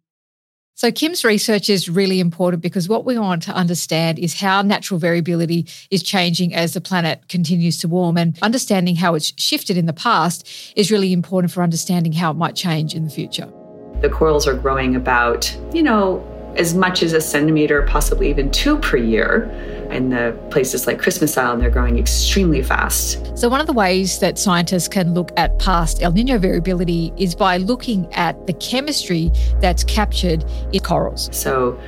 [0.78, 5.00] So, Kim's research is really important because what we want to understand is how natural
[5.00, 8.16] variability is changing as the planet continues to warm.
[8.16, 12.36] And understanding how it's shifted in the past is really important for understanding how it
[12.36, 13.52] might change in the future.
[14.02, 16.24] The corals are growing about, you know,
[16.58, 19.44] as much as a centimeter, possibly even two per year.
[19.92, 23.38] In the places like Christmas Island, they're growing extremely fast.
[23.38, 27.36] So, one of the ways that scientists can look at past El Nino variability is
[27.36, 30.44] by looking at the chemistry that's captured
[30.74, 31.30] in corals.
[31.32, 31.80] So,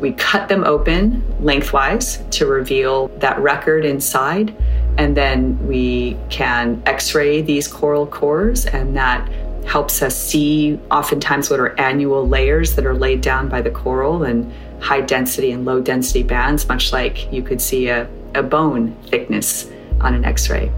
[0.00, 4.54] we cut them open lengthwise to reveal that record inside,
[4.98, 9.28] and then we can x ray these coral cores, and that
[9.66, 14.24] helps us see oftentimes what are annual layers that are laid down by the coral
[14.24, 18.94] and high density and low density bands, much like you could see a, a bone
[19.06, 20.70] thickness on an x ray.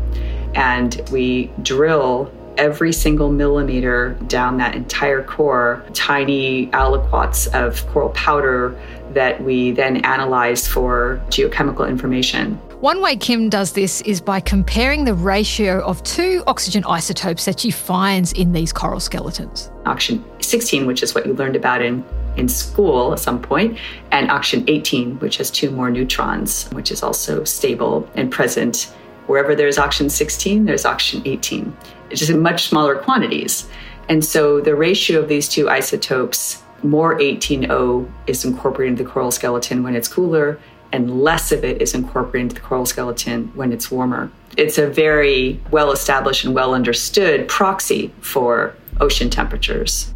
[0.55, 8.81] And we drill every single millimeter down that entire core, tiny aliquots of coral powder
[9.13, 12.59] that we then analyze for geochemical information.
[12.87, 17.59] One way Kim does this is by comparing the ratio of two oxygen isotopes that
[17.59, 19.73] she finds in these coral skeletons.
[19.87, 22.05] Oxygen 16, which is what you learned about in,
[22.37, 23.77] in school at some point,
[24.13, 28.95] and oxygen 18, which has two more neutrons, which is also stable and present.
[29.27, 31.77] Wherever there's oxygen 16, there's oxygen 18.
[32.11, 33.69] It's just in much smaller quantities.
[34.09, 39.33] And so the ratio of these two isotopes, more 18O is incorporated into the coral
[39.33, 40.61] skeleton when it's cooler,
[40.93, 44.31] and less of it is incorporated into the coral skeleton when it's warmer.
[44.57, 50.15] It's a very well established and well understood proxy for ocean temperatures.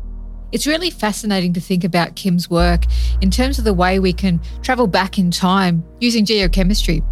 [0.53, 2.85] It's really fascinating to think about Kim's work
[3.21, 7.05] in terms of the way we can travel back in time using geochemistry.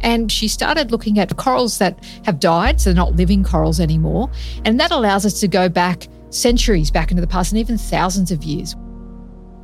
[0.00, 4.30] And she started looking at corals that have died, so they're not living corals anymore.
[4.64, 8.32] And that allows us to go back centuries back into the past and even thousands
[8.32, 8.74] of years.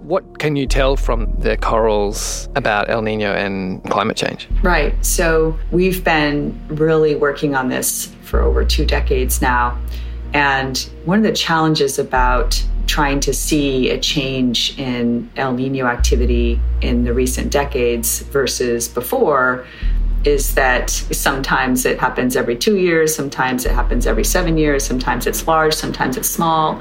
[0.06, 4.46] What can you tell from the corals about El Nino and climate change?
[4.62, 4.94] Right.
[5.04, 9.76] So we've been really working on this for over two decades now.
[10.32, 16.60] And one of the challenges about trying to see a change in El Nino activity
[16.82, 19.66] in the recent decades versus before
[20.24, 25.26] is that sometimes it happens every two years, sometimes it happens every seven years, sometimes
[25.26, 26.80] it's large, sometimes it's small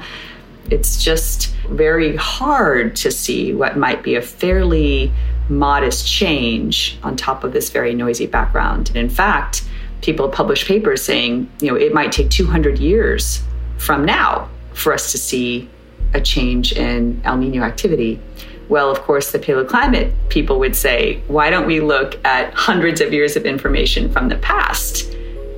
[0.70, 5.12] it's just very hard to see what might be a fairly
[5.48, 8.88] modest change on top of this very noisy background.
[8.88, 9.64] And in fact,
[10.02, 13.42] people publish papers saying, you know, it might take 200 years
[13.78, 15.68] from now for us to see
[16.14, 18.20] a change in El Nino activity.
[18.68, 23.12] Well, of course, the paleoclimate people would say, why don't we look at hundreds of
[23.12, 25.12] years of information from the past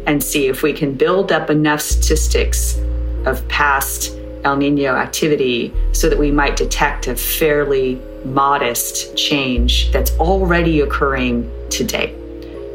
[0.07, 2.79] and see if we can build up enough statistics
[3.27, 10.11] of past El Nino activity so that we might detect a fairly modest change that's
[10.19, 12.15] already occurring today.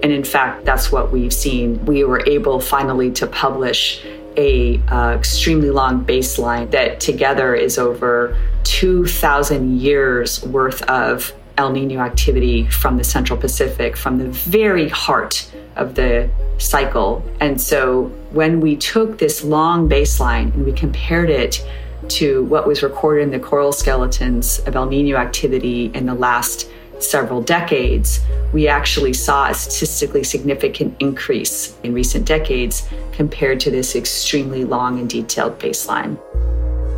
[0.03, 1.83] And in fact, that's what we've seen.
[1.85, 4.03] We were able finally to publish
[4.35, 11.99] a uh, extremely long baseline that together is over 2,000 years worth of El Nino
[11.99, 17.23] activity from the Central Pacific, from the very heart of the cycle.
[17.39, 21.65] And so when we took this long baseline and we compared it
[22.09, 26.69] to what was recorded in the coral skeletons of El Nino activity in the last
[26.99, 28.21] several decades,
[28.53, 34.99] we actually saw a statistically significant increase in recent decades compared to this extremely long
[34.99, 36.17] and detailed baseline.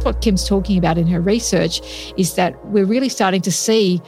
[0.04, 1.82] What Kim's talking about in her research
[2.16, 4.02] is that we're really starting to see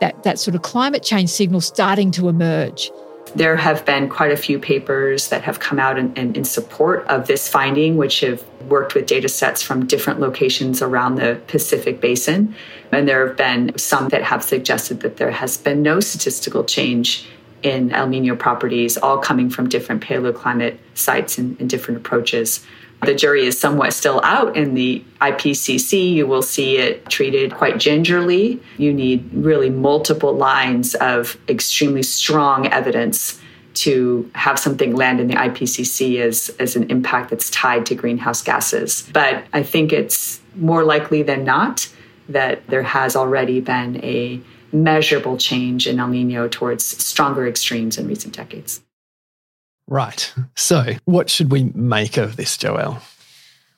[0.00, 2.90] that, that sort of climate change signal starting to emerge.
[3.34, 7.06] There have been quite a few papers that have come out in, in, in, support
[7.06, 12.00] of this finding, which have worked with data sets from different locations around the Pacific
[12.00, 12.54] Basin.
[12.90, 17.28] And there have been some that have suggested that there has been no statistical change
[17.62, 22.64] in El Nino properties, all coming from different paleoclimate sites and, and different approaches.
[23.02, 26.12] The jury is somewhat still out in the IPCC.
[26.12, 28.60] You will see it treated quite gingerly.
[28.76, 33.40] You need really multiple lines of extremely strong evidence
[33.72, 38.42] to have something land in the IPCC as, as an impact that's tied to greenhouse
[38.42, 39.08] gases.
[39.12, 41.88] But I think it's more likely than not
[42.28, 44.40] that there has already been a
[44.72, 48.82] measurable change in El Nino towards stronger extremes in recent decades.
[49.90, 50.32] Right.
[50.54, 53.02] So, what should we make of this, Joelle?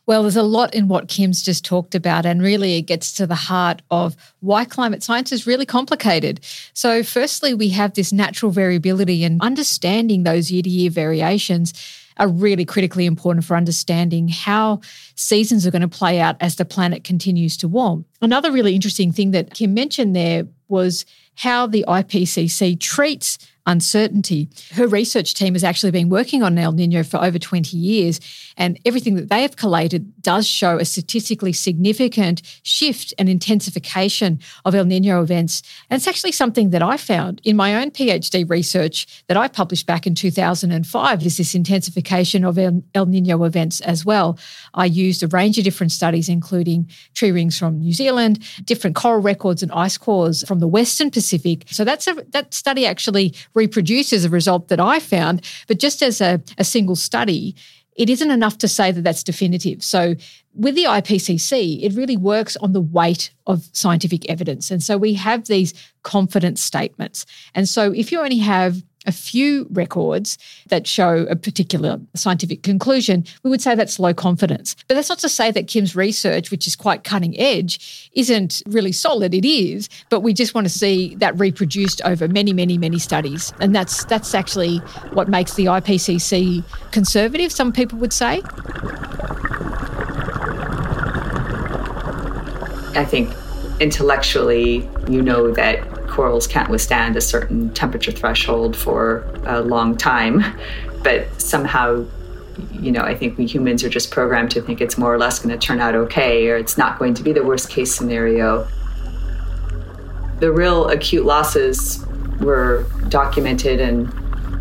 [0.05, 3.27] Well, there's a lot in what Kim's just talked about, and really it gets to
[3.27, 6.41] the heart of why climate science is really complicated.
[6.75, 11.73] So, firstly, we have this natural variability, and understanding those year to year variations
[12.19, 14.83] are really critically important for understanding how
[15.15, 18.05] seasons are going to play out as the planet continues to warm.
[18.21, 21.07] Another really interesting thing that Kim mentioned there was
[21.37, 24.49] how the IPCC treats uncertainty.
[24.73, 28.21] Her research team has actually been working on El Nino for over 20 years,
[28.57, 34.75] and everything that they have collated does show a statistically significant shift and intensification of
[34.75, 35.63] El Nino events.
[35.91, 39.87] And it's actually something that I found in my own PhD research that I published
[39.87, 44.39] back in 2005 is this intensification of El Nino events as well.
[44.75, 49.21] I used a range of different studies, including tree rings from New Zealand, different coral
[49.21, 51.65] records and ice cores from the Western Pacific.
[51.69, 55.43] So that's a, that study actually reproduces a result that I found.
[55.69, 57.55] But just as a, a single study,
[57.95, 59.83] it isn't enough to say that that's definitive.
[59.85, 60.15] So,
[60.55, 64.71] with the IPCC, it really works on the weight of scientific evidence.
[64.71, 65.73] And so we have these
[66.03, 67.25] confidence statements.
[67.55, 70.39] And so, if you only have a few records
[70.69, 74.77] that show a particular scientific conclusion, we would say that's low confidence.
[74.89, 78.93] But that's not to say that Kim's research, which is quite cutting edge, isn't really
[78.93, 79.35] solid.
[79.35, 83.53] It is, but we just want to see that reproduced over many, many, many studies.
[83.61, 84.79] And that's that's actually
[85.13, 88.43] what makes the IPCC conservative, some people would say.
[92.95, 93.35] I think
[93.81, 100.45] intellectually, you know that corals can't withstand a certain temperature threshold for a long time.
[101.03, 102.05] But somehow,
[102.73, 105.39] you know, I think we humans are just programmed to think it's more or less
[105.39, 108.69] going to turn out okay, or it's not going to be the worst case scenario.
[110.39, 112.05] The real acute losses
[112.41, 114.13] were documented in,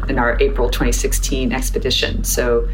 [0.07, 2.23] in our April 2016 expedition.
[2.23, 2.67] So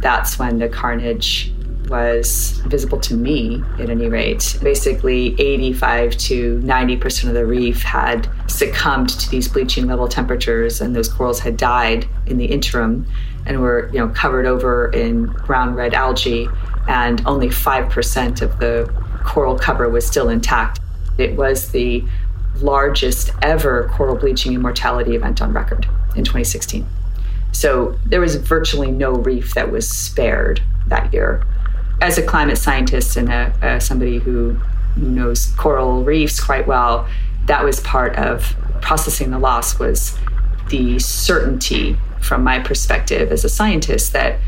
[0.00, 1.51] that's when the carnage
[1.92, 4.58] was visible to me at any rate.
[4.62, 10.96] Basically, 85 to 90% of the reef had succumbed to these bleaching level temperatures, and
[10.96, 13.06] those corals had died in the interim
[13.44, 16.48] and were you know, covered over in brown red algae,
[16.88, 18.90] and only 5% of the
[19.22, 20.80] coral cover was still intact.
[21.18, 22.02] It was the
[22.56, 25.86] largest ever coral bleaching and mortality event on record
[26.16, 26.86] in 2016.
[27.52, 31.44] So there was virtually no reef that was spared that year
[32.02, 34.58] as a climate scientist and a, a, somebody who
[34.96, 37.08] knows coral reefs quite well,
[37.46, 40.18] that was part of processing the loss was
[40.68, 44.40] the certainty from my perspective as a scientist that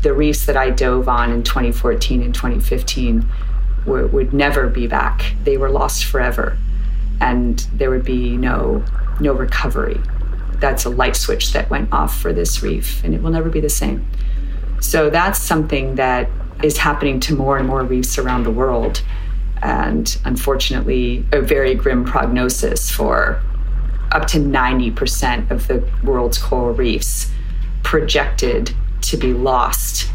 [0.00, 3.26] the reefs that I dove on in 2014 and 2015
[3.86, 5.34] were, would never be back.
[5.44, 6.56] They were lost forever,
[7.20, 8.82] and there would be no
[9.20, 10.00] no recovery.
[10.54, 13.60] That's a light switch that went off for this reef, and it will never be
[13.60, 14.06] the same.
[14.80, 16.28] So that's something that
[16.64, 19.02] is happening to more and more reefs around the world.
[19.62, 23.42] And unfortunately, a very grim prognosis for
[24.12, 27.30] up to 90% of the world's coral reefs
[27.82, 30.10] projected to be lost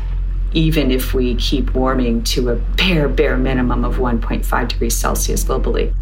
[0.55, 5.93] even if we keep warming to a bare, bare minimum of 1.5 degrees Celsius globally.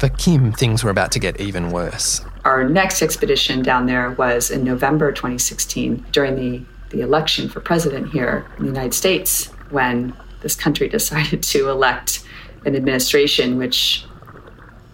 [0.00, 2.20] For Kim, things were about to get even worse.
[2.44, 8.10] Our next expedition down there was in November 2016 during the, the election for president
[8.10, 12.24] here in the United States when this country decided to elect
[12.64, 14.04] an administration which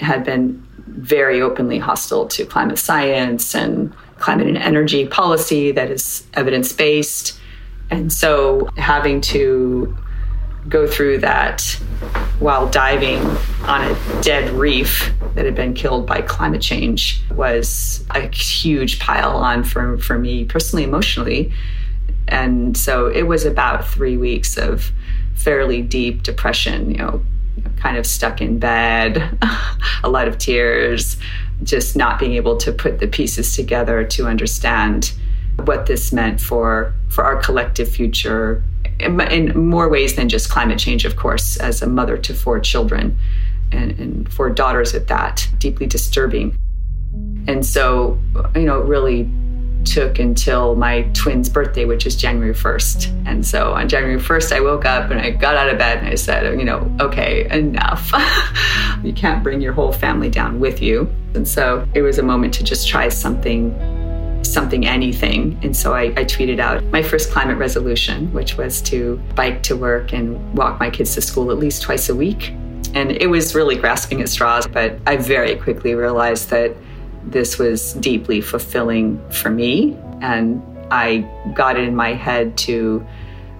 [0.01, 6.27] had been very openly hostile to climate science and climate and energy policy that is
[6.35, 7.39] evidence based.
[7.91, 9.97] And so having to
[10.69, 11.63] go through that
[12.39, 13.21] while diving
[13.67, 19.37] on a dead reef that had been killed by climate change was a huge pile
[19.37, 21.53] on for, for me personally, emotionally.
[22.29, 24.91] And so it was about three weeks of
[25.35, 27.23] fairly deep depression, you know,
[27.77, 29.39] kind of stuck in bed,
[30.03, 31.17] a lot of tears,
[31.63, 35.13] just not being able to put the pieces together to understand
[35.65, 38.63] what this meant for for our collective future
[39.01, 42.61] in, in more ways than just climate change of course as a mother to four
[42.61, 43.17] children
[43.73, 46.57] and, and four daughters at that deeply disturbing.
[47.49, 48.19] And so
[48.55, 49.31] you know really
[49.87, 53.27] took until my twin's birthday, which is January 1st.
[53.27, 56.09] And so on January 1st, I woke up and I got out of bed and
[56.09, 58.13] I said, you know, okay, enough.
[59.03, 61.09] you can't bring your whole family down with you.
[61.35, 63.75] And so it was a moment to just try something
[64.45, 65.59] something anything.
[65.63, 69.77] And so I, I, tweeted out my first climate resolution, which was to bike to
[69.77, 72.51] work and walk my kids to school at least twice a week.
[72.95, 76.77] And it was really grasping at straws, but I very quickly realized that
[77.27, 79.97] this was deeply fulfilling for me.
[80.21, 83.07] And I got it in my head to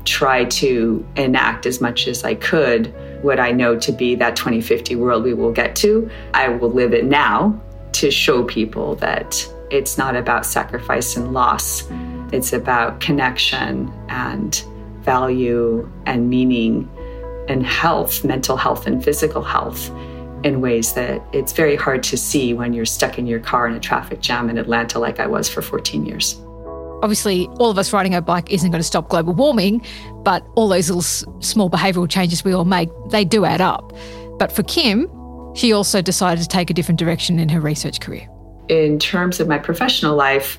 [0.05, 4.95] try to enact as much as I could what I know to be that 2050
[4.97, 6.09] world we will get to.
[6.33, 7.61] I will live it now
[7.93, 11.89] to show people that it's not about sacrifice and loss.
[12.33, 14.63] It's about connection and
[15.01, 16.89] value and meaning
[17.49, 19.91] and health, mental health and physical health
[20.47, 23.75] in ways that it's very hard to see when you're stuck in your car in
[23.75, 26.41] a traffic jam in Atlanta like I was for 14 years.
[27.03, 29.85] Obviously, all of us riding a bike isn't going to stop global warming,
[30.23, 31.03] but all those little
[31.43, 33.93] small behavioural changes we all make, they do add up.
[34.39, 35.07] But for Kim,
[35.55, 38.29] she also decided to take a different direction in her research career
[38.69, 40.59] in terms of my professional life,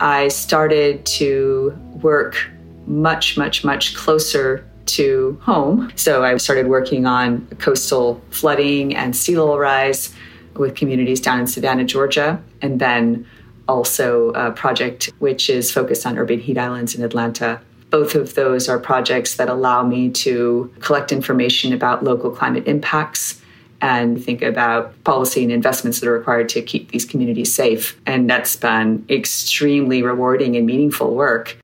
[0.00, 2.50] I started to work
[2.86, 5.92] much, much, much closer to home.
[5.96, 10.14] So I started working on coastal flooding and sea level rise
[10.54, 13.26] with communities down in Savannah, Georgia, and then
[13.68, 17.60] also a project which is focused on urban heat islands in Atlanta.
[17.90, 23.40] Both of those are projects that allow me to collect information about local climate impacts
[23.80, 28.00] and think about policy and investments that are required to keep these communities safe.
[28.06, 31.58] And that's been extremely rewarding and meaningful work.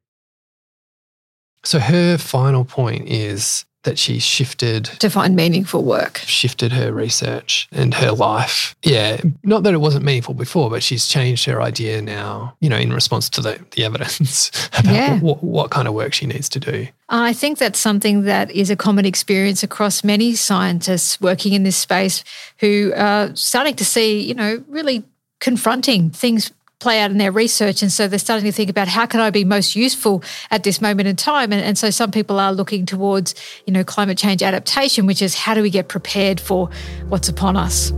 [1.64, 7.68] So her final point is that she shifted to find meaningful work, shifted her research
[7.72, 8.76] and her life.
[8.84, 12.76] Yeah, not that it wasn't meaningful before, but she's changed her idea now, you know,
[12.76, 15.18] in response to the, the evidence about yeah.
[15.20, 16.86] what, what kind of work she needs to do.
[17.08, 21.76] I think that's something that is a common experience across many scientists working in this
[21.76, 22.22] space
[22.58, 25.04] who are starting to see, you know, really
[25.40, 26.52] confronting things
[26.82, 27.80] play out in their research.
[27.80, 30.80] And so they're starting to think about how can I be most useful at this
[30.80, 31.52] moment in time?
[31.52, 33.34] And, and so some people are looking towards,
[33.66, 36.68] you know, climate change adaptation, which is how do we get prepared for
[37.08, 37.92] what's upon us?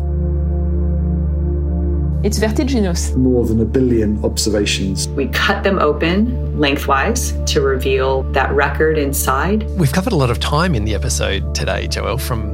[2.25, 3.15] It's vertiginous.
[3.17, 5.09] More than a billion observations.
[5.09, 9.63] We cut them open lengthwise to reveal that record inside.
[9.79, 12.54] We've covered a lot of time in the episode today, Joelle, from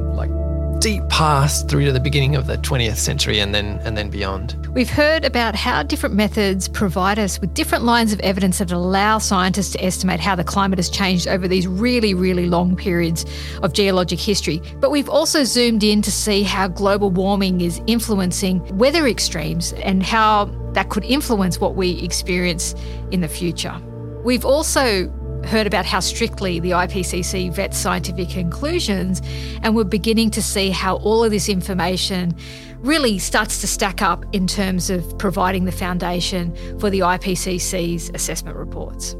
[0.81, 4.67] deep past through to the beginning of the 20th century and then and then beyond.
[4.73, 9.19] We've heard about how different methods provide us with different lines of evidence that allow
[9.19, 13.25] scientists to estimate how the climate has changed over these really really long periods
[13.61, 14.59] of geologic history.
[14.77, 20.01] But we've also zoomed in to see how global warming is influencing weather extremes and
[20.01, 22.73] how that could influence what we experience
[23.11, 23.79] in the future.
[24.23, 25.13] We've also
[25.45, 29.21] heard about how strictly the IPCC vets scientific conclusions,
[29.63, 32.35] and we're beginning to see how all of this information
[32.79, 38.57] really starts to stack up in terms of providing the foundation for the IPCC's assessment
[38.57, 39.15] reports.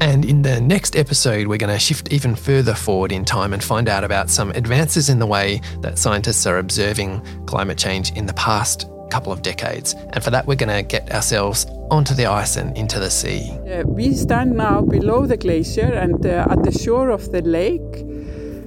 [0.00, 3.62] And in the next episode, we're going to shift even further forward in time and
[3.62, 8.26] find out about some advances in the way that scientists are observing climate change in
[8.26, 9.94] the past couple of decades.
[10.14, 13.50] And for that, we're going to get ourselves onto the ice and into the sea.
[13.50, 17.92] Uh, we stand now below the glacier and uh, at the shore of the lake.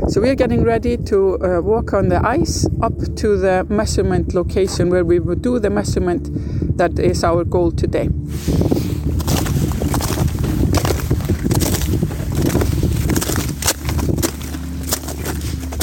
[0.10, 4.36] So we are getting ready to uh, walk on the ice up to the measurement
[4.36, 6.30] location where we will do the measurement
[6.78, 8.10] that is our goal today.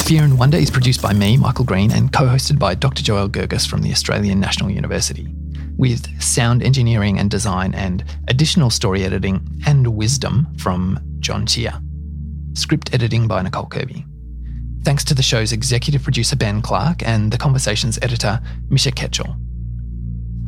[0.03, 3.01] Fear and Wonder is produced by me, Michael Green, and co hosted by Dr.
[3.01, 5.33] Joelle Gergis from the Australian National University,
[5.77, 11.81] with sound engineering and design and additional story editing and wisdom from John Chia.
[12.53, 14.05] Script editing by Nicole Kirby.
[14.83, 19.39] Thanks to the show's executive producer Ben Clark and the Conversations editor Misha Ketchell.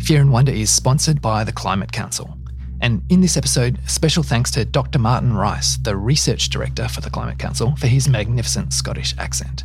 [0.03, 2.37] Fear and Wonder is sponsored by the Climate Council.
[2.85, 4.99] And in this episode, special thanks to Dr.
[4.99, 9.63] Martin Rice, the research director for the Climate Council, for his magnificent Scottish accent.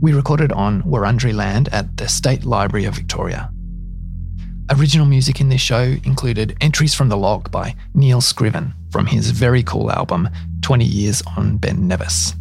[0.00, 3.50] We recorded on Wurundjeri land at the State Library of Victoria.
[4.70, 9.32] Original music in this show included Entries from the Log by Neil Scriven from his
[9.32, 10.28] very cool album
[10.62, 12.32] 20 Years on Ben Nevis,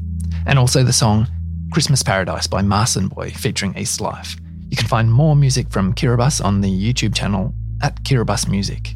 [0.45, 1.28] and also the song
[1.72, 4.36] Christmas Paradise by Marson Boy featuring East Life.
[4.70, 8.93] You can find more music from Kiribati on the YouTube channel at Kiribati Music.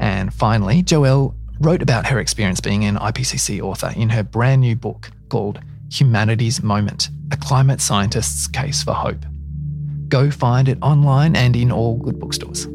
[0.00, 4.74] And finally, Joelle wrote about her experience being an IPCC author in her brand new
[4.74, 5.60] book called
[5.92, 9.24] Humanity's Moment A Climate Scientist's Case for Hope.
[10.08, 12.66] Go find it online and in all good bookstores.